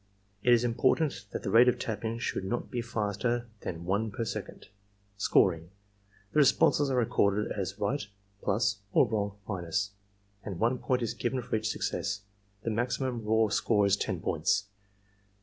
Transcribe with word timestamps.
It 0.41 0.51
is 0.51 0.63
important 0.63 1.25
that 1.29 1.43
the 1.43 1.51
rate 1.51 1.67
of 1.67 1.77
tapping 1.77 2.17
should 2.17 2.43
not 2.43 2.71
be 2.71 2.81
faster 2.81 3.45
than 3.59 3.85
one 3.85 4.09
per 4.09 4.25
second. 4.25 4.67
Scoring,— 5.15 5.69
^The 6.33 6.37
responses 6.37 6.89
are 6.89 6.95
recorded 6.97 7.51
as 7.51 7.77
right 7.77 8.03
(+) 8.23 8.41
or 8.43 9.07
wrong 9.07 9.35
(—);and 10.43 10.57
1 10.59 10.77
point 10.79 11.03
is 11.03 11.13
given 11.13 11.39
for 11.43 11.55
each 11.55 11.69
success. 11.69 12.21
The 12.63 12.71
maximum 12.71 13.23
raw 13.23 13.49
score 13.49 13.85
is 13.85 13.95
10 13.95 14.21
points. 14.21 14.63